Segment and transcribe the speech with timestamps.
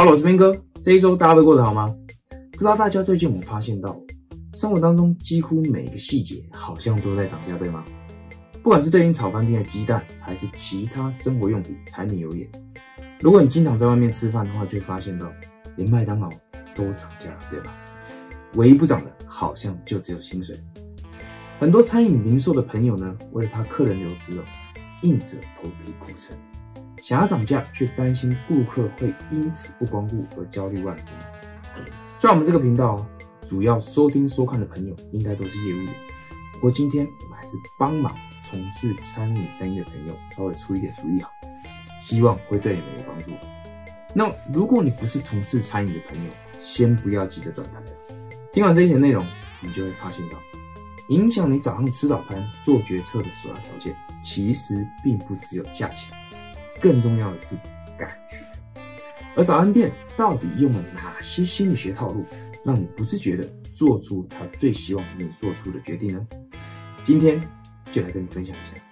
[0.00, 0.56] Hello，我是斌哥。
[0.82, 1.84] 这一周大家都过得好吗？
[2.52, 4.00] 不知道大家最近有没有发现到，
[4.54, 7.84] 生活当中几乎每个细节好像都在涨价，对吗？
[8.62, 12.48] 不管是对应炒饭店的鸡蛋，还是其他生活用品、柴米油盐。
[13.20, 15.30] 如果你经常在外面吃饭的话，就会发现到，
[15.76, 16.30] 连麦当劳
[16.74, 17.76] 都涨价了，对吧？
[18.54, 20.56] 唯一不涨的，好像就只有薪水。
[21.58, 24.44] 很多餐饮零售的朋友呢，为了怕客人流失哦，
[25.02, 26.34] 硬着头皮苦撑。
[27.00, 31.06] 想要涨价，却担心顾客会因此不光顾而焦虑万分。
[32.18, 33.06] 虽然我们这个频道
[33.46, 35.94] 主要收听收看的朋友应该都是业务员，
[36.52, 41.30] 不过今天我们还是帮忙从事餐饮生意的朋友稍微出一点主意好，
[41.98, 43.30] 希望会对你们有帮助。
[44.14, 46.30] 那如果你不是从事餐饮的朋友，
[46.60, 47.86] 先不要急着转台了。
[48.52, 49.24] 听完这些内容，
[49.60, 50.38] 你就会发现到，
[51.08, 56.10] 影响你早上吃早餐做决策的首要条件，其实并不只有价钱。
[56.80, 57.54] 更重要的是
[57.98, 58.36] 感觉，
[59.36, 62.24] 而早餐店到底用了哪些心理学套路，
[62.64, 66.20] 让你不自觉的做出他最希望你做出的决定呢？
[67.04, 67.40] 今天
[67.90, 68.82] 就来跟你分享一下，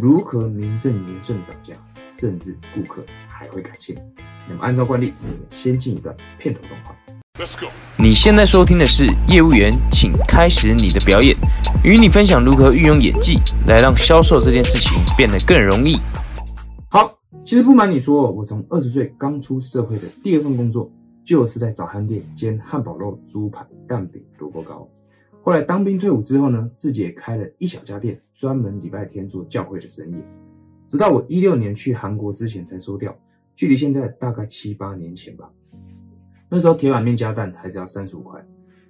[0.00, 1.74] 如何名正言顺的涨价，
[2.06, 4.00] 甚至顾客还会感谢你。
[4.48, 6.94] 那么按照惯例，我们先进一段片头动画。
[7.38, 7.66] Let's go。
[7.96, 11.36] 你现在收听的是业务员，请开始你的表演，
[11.82, 16.00] 与你分享如何运用演技来让销售这件事情变得更容易。
[17.42, 20.90] 其实不瞒你说，我从二十岁刚出社会的第二份工作，
[21.24, 24.88] 就是在早餐店煎汉堡肉、猪排、蛋饼、萝卜糕。
[25.42, 30.16] 后来当兵退伍之后呢，自己也开了一小家店，专门礼拜天做教会的生意。
[30.86, 33.14] 直到我一六年去韩国之前才收掉，
[33.54, 35.50] 距离现在大概七八年前吧。
[36.48, 38.42] 那时候铁板面加蛋还只要三十五块，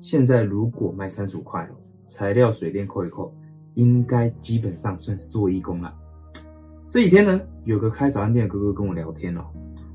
[0.00, 1.68] 现在如果卖三十五块，
[2.04, 3.34] 材料水电扣一扣，
[3.74, 5.92] 应该基本上算是做义工了。
[6.88, 9.44] 这几天呢，有个开早餐店的哥哥跟我聊天哦，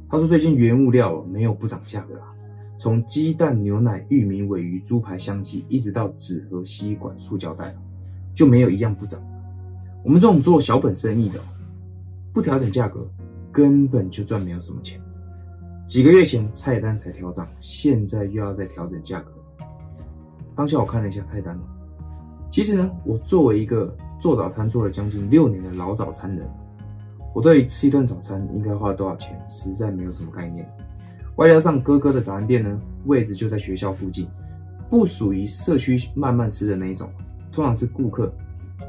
[0.09, 2.23] 他说最近原物料没有不涨价的啦，
[2.77, 7.73] 从鸡蛋、牛奶、玉米、尾鱼、猪排、香鸡，一直到纸盒、吸管、塑胶袋，
[8.35, 9.21] 就没有一样不涨。
[10.03, 11.39] 我们这种做小本生意的，
[12.33, 13.07] 不调整价格，
[13.53, 14.99] 根本就赚没有什么钱。
[15.87, 19.31] 几个月前菜单才调涨，现在又要再调整价格。
[20.53, 21.61] 当下我看了一下菜单哦，
[22.51, 26.45] 其实呢，我作为一个做早餐做了将近六年的老早餐人。
[27.33, 30.67] 我对吃一顿早餐应该花多少钱，实在没有什么概念。
[31.37, 34.27] 外加上哥哥的早餐店呢，位置就在学校附近，
[34.89, 37.09] 不属于社区慢慢吃的那一种，
[37.51, 38.31] 通常是顾客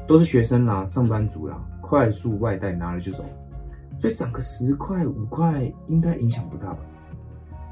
[0.05, 3.23] 都是学生啦、上班族啦，快速外带拿了就走，
[3.97, 6.79] 所以涨个十块五块应该影响不大吧。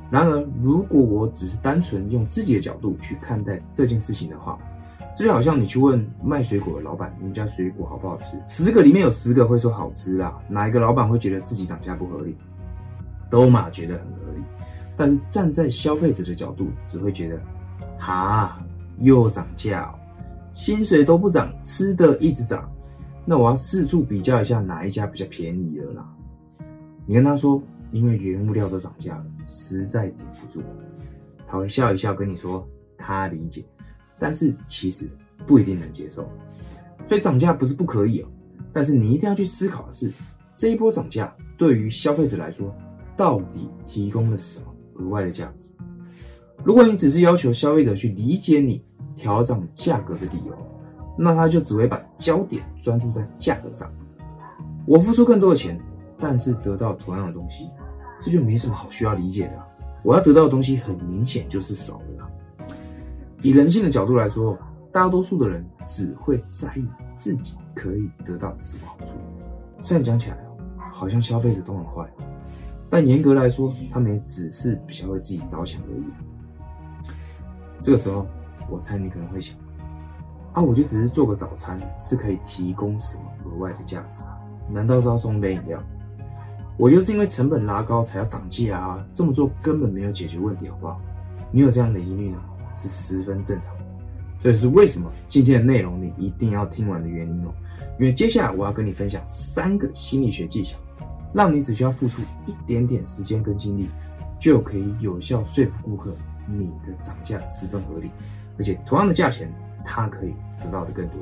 [0.10, 4.58] 然而，如果我只是单纯用自己的角度去看待这件事情的话，
[5.16, 8.38] 这就好像你去问卖水果的老板，你们家水果好不好吃？
[8.46, 10.34] 十个里面有十个会说好吃啦。
[10.48, 12.36] 哪一个老板会觉得自己涨价不合理？
[13.30, 14.44] 都嘛觉得很合理。
[14.98, 17.42] 但是站在消费者的角度，只会觉得，
[17.98, 18.62] 哈，
[19.00, 19.94] 又涨价，
[20.54, 22.70] 薪水都不涨，吃的一直涨，
[23.26, 26.08] 那我要四处比较一下哪一家比较便宜了啦。
[27.06, 27.62] 你跟他说，
[27.92, 30.62] 因为原物料都涨价了，实在顶不住，
[31.48, 32.66] 他会笑一笑跟你说，
[32.98, 33.66] 他理解。
[34.22, 35.10] 但是其实
[35.48, 36.30] 不一定能接受，
[37.04, 38.28] 所以涨价不是不可以哦。
[38.72, 40.14] 但是你一定要去思考的是，
[40.54, 42.72] 这一波涨价对于消费者来说，
[43.18, 45.72] 到底提供了什么额外的价值？
[46.64, 50.56] 如果你只是要求消费者去理解你调涨价格的理由，
[51.18, 53.92] 那他就只会把焦点专注在价格上。
[54.86, 55.82] 我付出更多的钱，
[56.20, 57.68] 但是得到同样的东西，
[58.22, 59.54] 这就没什么好需要理解的。
[60.04, 62.11] 我要得到的东西很明显就是少的。
[63.42, 64.58] 以人性的角度来说，
[64.92, 66.86] 大多数的人只会在意
[67.16, 69.16] 自己可以得到什么好处。
[69.82, 70.38] 虽然讲起来
[70.94, 72.08] 好像消费者都很坏，
[72.90, 76.04] 但严格来说，他们也只是比较为自己着想而已。
[77.82, 78.28] 这个时候，
[78.70, 79.56] 我猜你可能会想：
[80.54, 84.38] 啊，我就只是做个早餐，是可以提供什么额外的价值啊？
[84.70, 85.82] 难道是要送杯饮料？
[86.78, 89.04] 我就是因为成本拉高才要涨价啊！
[89.14, 91.00] 这么做根本没有解决问题，好不好？
[91.52, 92.38] 你有这样的疑虑呢？
[92.76, 93.84] 是十分正常的，
[94.44, 97.54] 这也是为什么今天的内容你一定要听完的原因哦。
[98.00, 100.78] 因为接下来我要跟你分享三个心理学技巧，
[101.34, 103.90] 让你只需要付出一点点时间跟精力，
[104.40, 106.16] 就可以有效说服顾客
[106.48, 108.10] 你的涨价十分合理，
[108.58, 109.54] 而且同样的价钱
[109.86, 110.34] 他可以
[110.64, 111.18] 得到的更多。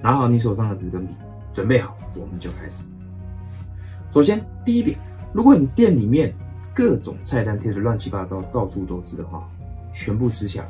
[0.00, 1.12] 拿好你手上的纸跟笔，
[1.52, 2.88] 准备好，我们就开始。
[4.10, 4.96] 首先第一点，
[5.32, 6.32] 如果你店里面
[6.74, 9.48] 各种菜单贴的乱七八糟，到处都是的话，
[9.92, 10.68] 全部撕下来。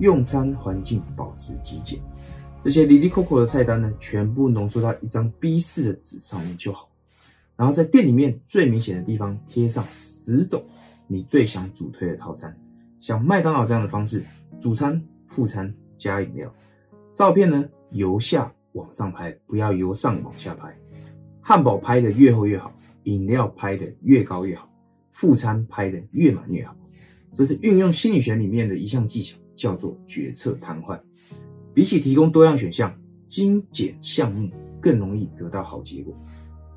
[0.00, 2.00] 用餐环境保持极简，
[2.60, 6.90] 这些 Lily Coco 的菜单呢，全部浓缩到一张 B4 的纸上面就好。
[7.54, 10.64] 然后在店里面最明显的地方贴上十种
[11.06, 12.56] 你最想主推的套餐，
[12.98, 14.24] 像麦当劳这样的方式，
[14.58, 16.50] 主餐、副餐加饮料。
[17.14, 20.74] 照片呢，由下往上拍，不要由上往下拍。
[21.42, 22.72] 汉堡拍的越厚越好，
[23.02, 24.66] 饮料拍的越高越好，
[25.10, 26.74] 副餐拍的越满越好。
[27.32, 30.98] 这是运用心理学里面的一项技巧，叫做决策瘫痪。
[31.74, 32.90] 比起提供多样选项，
[33.26, 34.48] 精简项目
[34.80, 36.18] 更容易得到好结果。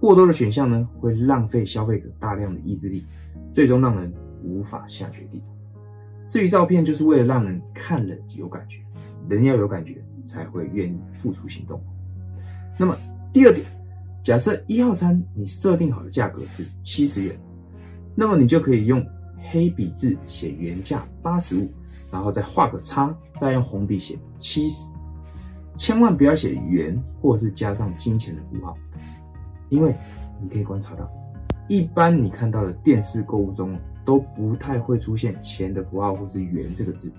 [0.02, 3.06] 过多的选项呢，会浪费消费者大量的意志力，
[3.54, 4.14] 最终让人
[4.44, 5.42] 无法下决定。
[6.28, 8.80] 至于照片，就是为了让人看了有感觉，
[9.30, 11.82] 人要有感觉才会愿意付出行动。
[12.78, 12.98] 那么
[13.32, 13.66] 第二点，
[14.26, 17.40] 假设一号餐你设定好的价格是七十元，
[18.14, 19.04] 那么你就可以用
[19.52, 21.72] 黑笔字写原价八十五，
[22.14, 24.92] 然后再画个叉，再用红笔写七十，
[25.76, 28.78] 千万不要写元或者是加上金钱的符号。
[29.70, 29.96] 因为
[30.40, 31.10] 你可以观察到，
[31.68, 33.76] 一般你看到的电视购物中
[34.06, 37.12] 都不太会出现钱的符号或是元这个字，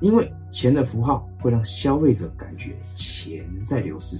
[0.00, 4.18] 因为钱的符号会让消费者感觉钱在流失。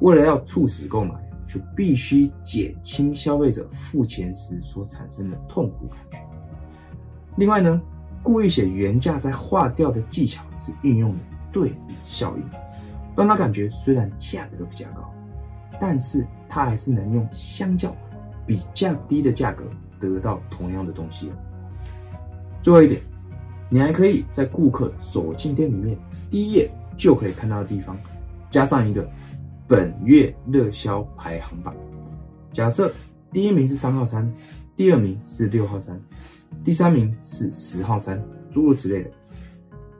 [0.00, 1.14] 为了要促使购买，
[1.46, 6.26] 就必须减轻消费者付钱时所产生的痛苦感觉。
[7.36, 7.80] 另外呢，
[8.22, 11.14] 故意写原价再划掉的技巧是运用
[11.52, 12.44] 对比效应，
[13.16, 15.12] 让他感觉虽然价格比较高。
[15.82, 17.96] 但是他还是能用相较
[18.46, 19.64] 比较低的价格
[19.98, 21.32] 得到同样的东西
[22.60, 23.00] 最后一点，
[23.70, 25.96] 你还可以在顾客走进店里面
[26.28, 27.96] 第一页就可以看到的地方，
[28.50, 29.08] 加上一个
[29.66, 31.74] 本月热销排行榜。
[32.52, 32.92] 假设
[33.32, 34.30] 第一名是三号餐，
[34.76, 35.98] 第二名是六号餐，
[36.62, 39.10] 第三名是十号餐，诸如此类的。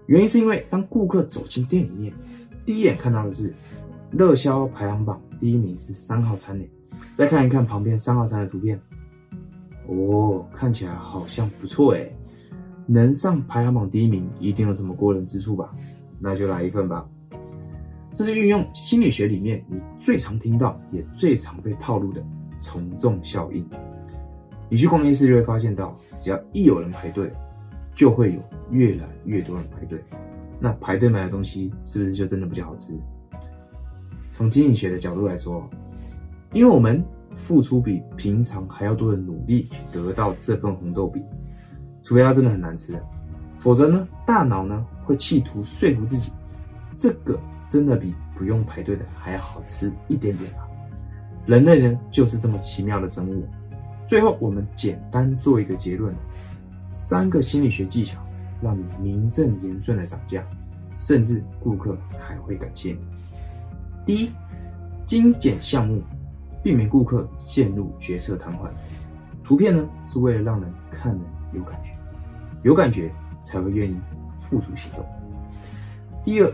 [0.07, 2.13] 原因是因为当顾客走进店里面，
[2.65, 3.55] 第一眼看到的是
[4.11, 5.21] 热销排行榜。
[5.39, 6.65] 第一名是三号餐呢，
[7.15, 8.79] 再看一看旁边三号餐的图片，
[9.87, 12.11] 哦，看起来好像不错哎，
[12.87, 15.75] 能上排行榜第一名，一定有什么过人之处吧？
[16.19, 17.09] 那就来一份吧。
[18.13, 22.23] 这是运用心理学里面你最常听到也最常被套路的
[22.59, 23.65] 从众效应。
[24.71, 27.31] 你去逛夜市就会发现到，只要一有人排队，
[27.95, 28.41] 就会有
[28.71, 30.03] 越来越多人排队。
[30.61, 32.97] 那排队买的东西是不是就真的比较好吃？
[34.31, 35.69] 从经济学的角度来说，
[36.53, 37.03] 因为我们
[37.35, 41.21] 付出比平常还要多的努力去得到这份红豆饼，
[42.01, 42.97] 除非它真的很难吃，
[43.59, 46.31] 否则呢，大脑呢会企图说服自己，
[46.97, 47.37] 这个
[47.69, 50.63] 真的比不用排队的还要好吃一点点啊。
[51.45, 53.45] 人类呢就是这么奇妙的生物。
[54.11, 56.13] 最后，我们简单做一个结论：
[56.91, 58.21] 三个心理学技巧，
[58.61, 60.45] 让你名正言顺的涨价，
[60.97, 62.99] 甚至顾客还会感谢你。
[64.05, 64.33] 第一，
[65.07, 66.03] 精简项目，
[66.61, 68.69] 避免顾客陷入决策瘫痪。
[69.45, 71.21] 图片呢，是为了让人看了
[71.53, 71.91] 有感觉，
[72.65, 73.13] 有感觉
[73.45, 73.97] 才会愿意
[74.41, 75.07] 付出行动。
[76.25, 76.53] 第二，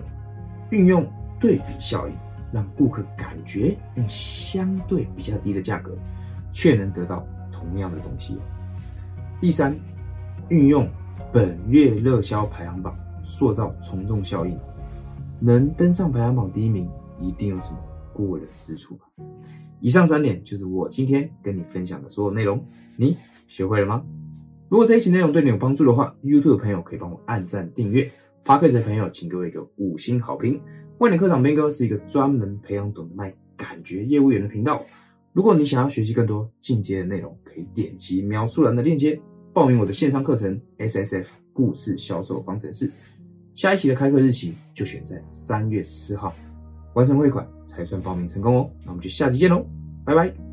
[0.69, 1.11] 运用
[1.41, 2.15] 对比效应，
[2.53, 5.97] 让顾客感觉用相对比较低的价格，
[6.53, 7.27] 却能得到
[7.69, 8.39] 同样的东西。
[9.41, 9.77] 第三，
[10.49, 10.89] 运用
[11.33, 14.57] 本月热销排行榜，塑造从众效应，
[15.41, 16.89] 能登上排行榜第一名。
[17.19, 17.79] 一定有什么
[18.13, 19.07] 过人之处吧？
[19.81, 22.63] 以上三点就是我今天跟你分享的所有内容，
[22.99, 23.17] 你
[23.49, 24.05] 学会了吗？
[24.69, 28.11] 如果这一期内容对你有帮助的话，YouTube 的朋友可以帮我按赞订阅
[28.45, 30.61] ，Podcast 的朋友请给我一个五星好评。
[30.99, 34.85] 万点课长编哥是一个专门培养懂得卖感觉业务员的频道。
[35.37, 39.21] 如果你想要学习更多进阶的内容，可以点击描述栏的链接
[39.53, 42.91] 报名我的线上课程 SSF 故事销售方程式。
[43.55, 46.35] 下一期的开课日期就选在三月十四号。
[46.95, 49.67] 完成汇款才算报名成功哦，那我们就下期见喽，
[50.07, 50.46] 拜拜。